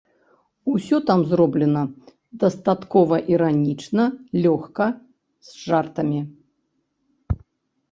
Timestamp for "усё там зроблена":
0.75-1.83